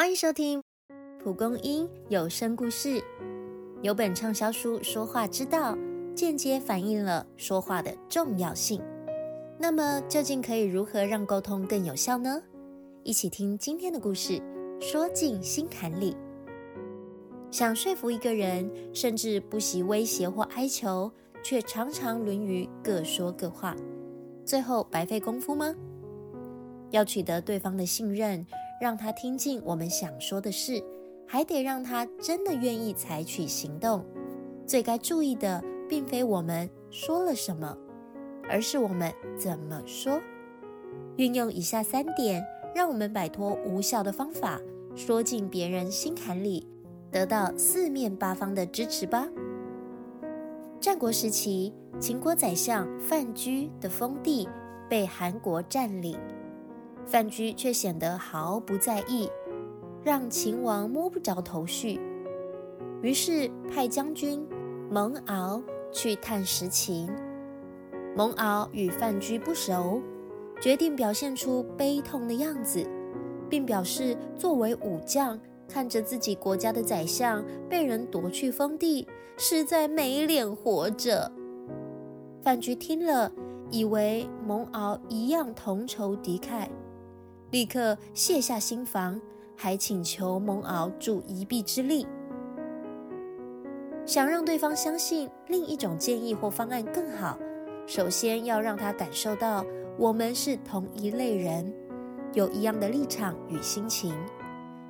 [0.00, 0.58] 欢迎收听
[1.22, 2.88] 《蒲公英有声故事》。
[3.82, 5.74] 有本畅销书《说话之道》，
[6.14, 8.82] 间接反映了说话的重要性。
[9.58, 12.42] 那么，究竟可以如何让沟通更有效呢？
[13.02, 14.40] 一起听今天的故事，
[14.80, 16.16] 说进心坎里。
[17.50, 21.12] 想说服一个人，甚至不惜威胁或哀求，
[21.42, 23.76] 却常常沦于各说各话，
[24.46, 25.74] 最后白费功夫吗？
[26.88, 28.46] 要取得对方的信任。
[28.80, 30.82] 让他听进我们想说的事，
[31.26, 34.02] 还得让他真的愿意采取行动。
[34.66, 37.76] 最该注意的，并非我们说了什么，
[38.48, 40.18] 而是我们怎么说。
[41.16, 42.42] 运用以下三点，
[42.74, 44.58] 让我们摆脱无效的方法，
[44.96, 46.66] 说进别人心坎里，
[47.10, 49.28] 得到四面八方的支持吧。
[50.80, 54.48] 战国时期，秦国宰相范雎的封地
[54.88, 56.18] 被韩国占领。
[57.06, 59.30] 范雎却显得毫不在意，
[60.02, 62.00] 让秦王摸不着头绪。
[63.02, 64.46] 于是派将军
[64.90, 67.08] 蒙敖去探实情。
[68.16, 70.02] 蒙敖与范雎不熟，
[70.60, 72.84] 决定表现出悲痛的样子，
[73.48, 81.30] 并表示作为武将，看着自己国家的宰相被人夺去封地，实在没脸活着。
[82.42, 83.30] 范雎听了，
[83.70, 86.68] 以为蒙敖一样同仇敌忾。
[87.50, 89.20] 立刻卸下心防，
[89.56, 92.06] 还请求蒙敖助一臂之力。
[94.06, 97.38] 想让对方相信另一种建议或方案更好，
[97.86, 99.64] 首先要让他感受到
[99.98, 101.72] 我们是同一类人，
[102.32, 104.14] 有一样的立场与心情，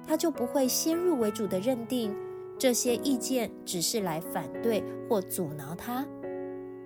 [0.07, 2.15] 他就不会先入为主的认定
[2.59, 6.07] 这些意见只是来反对或阻挠他。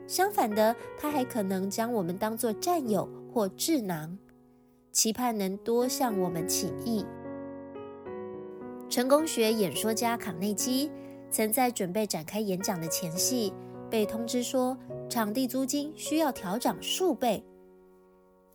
[0.06, 4.16] 相反的，他还可能将我们当作战友或智囊。
[4.94, 7.04] 期盼能多向我们请益。
[8.88, 10.88] 成功学演说家卡内基
[11.30, 13.52] 曾在准备展开演讲的前夕，
[13.90, 14.78] 被通知说
[15.08, 17.44] 场地租金需要调涨数倍。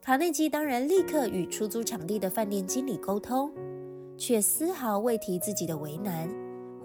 [0.01, 3.51] 卡内基当然立刻与出租场地的饭店经理沟通，
[4.17, 6.29] 却丝毫未提自己的为难，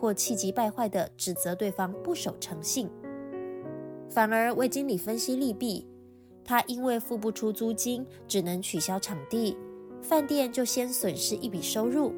[0.00, 2.90] 或气急败坏地指责对方不守诚信，
[4.10, 5.86] 反而为经理分析利弊。
[6.44, 9.56] 他因为付不出租金，只能取消场地，
[10.02, 12.12] 饭店就先损失一笔收入。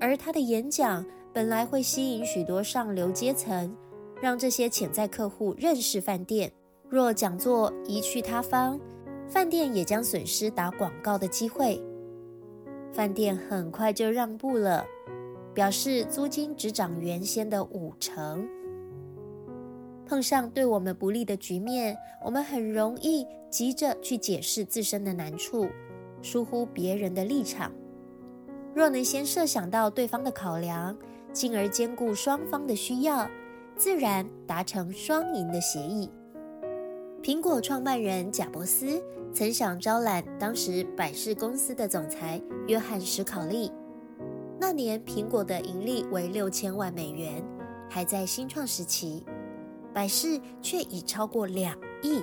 [0.00, 3.76] 而他的演讲本来会吸引许多上流阶层，
[4.20, 6.50] 让这些潜在客户认识饭店。
[6.88, 8.80] 若讲座移去他方，
[9.28, 11.82] 饭店也将损失打广告的机会。
[12.92, 14.84] 饭店很快就让步了，
[15.52, 18.48] 表示租金只涨原先的五成。
[20.06, 25.68] 碰上对我们不利的局面，我们很容易急着去解释自身的难处，
[26.20, 27.72] 疏忽别人的立场。
[28.74, 30.96] 若能先设想到对方的考量，
[31.32, 33.28] 进而兼顾双方的需要，
[33.76, 36.10] 自然达成双赢的协议。
[37.22, 43.72] 苹果创办人贾伯斯曾想招揽当时百事公司的总裁约翰史考利。
[44.60, 47.42] 那年苹果的盈利为六千万美元，
[47.88, 49.24] 还在新创时期。
[49.94, 52.20] 百事却已超过两亿，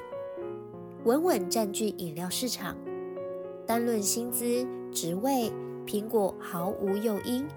[1.06, 2.76] 稳稳占据饮料市场。
[3.66, 5.50] 单论薪资、职位，
[5.88, 7.48] 苹果毫无诱因。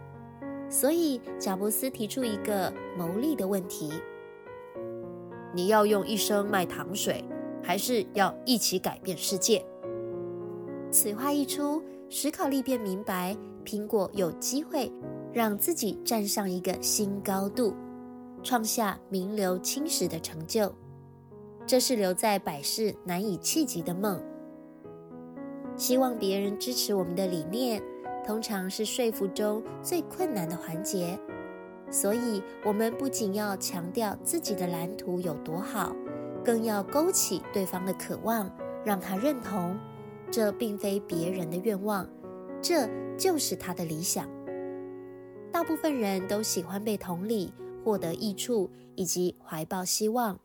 [0.71, 3.93] 所以，贾伯斯提出一个牟利的问题：
[5.53, 7.25] 你要用一生卖糖水，
[7.61, 9.67] 还是要一起改变世界？
[10.93, 14.93] 此话一出，史考利便明白，苹果有机会
[15.33, 17.75] 让自己站上一个新高度。
[18.45, 20.73] 创下名留青史的成就，
[21.67, 24.23] 这是留在百世难以企及的梦。
[25.77, 27.83] 希望别人支持我们的理念，
[28.25, 31.19] 通常是说服中最困难的环节。
[31.91, 35.97] 所以，我们不仅要强调自己的蓝图有多好，
[36.45, 38.51] 更要勾起对方的渴望，
[38.85, 39.79] 让他认同
[40.31, 42.07] 这并非别人的愿望，
[42.61, 44.29] 这就是他的理想。
[45.51, 47.55] 大部分人都喜欢被同理。
[47.85, 50.41] 获得益处以及怀抱希望，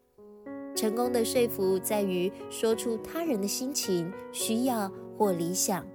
[0.75, 5.86] 成功的说服在于说出他人的心情、需要或理想。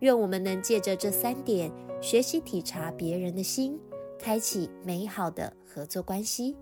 [0.00, 3.78] 愿我们能借着这三点，学习体察别人的心，
[4.18, 6.56] 开启美好的合作关系。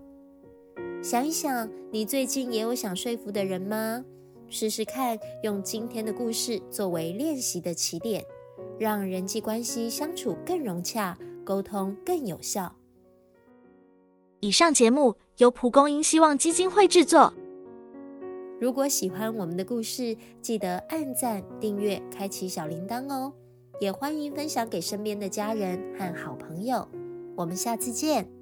[1.03, 4.03] 想一想，你最近也有想说服的人吗？
[4.49, 8.23] 试试看，用今天的故事作为练习的起点，
[8.79, 12.75] 让人际关系相处更融洽，沟通更有效。
[14.41, 17.33] 以上节目由蒲公英希望基金会制作。
[18.59, 23.33] 如果喜欢我们的故事，记得按赞、订阅、开启小铃铛哦！
[23.79, 26.87] 也欢迎分享给身边的家人和好朋友。
[27.35, 28.38] 我们下次见。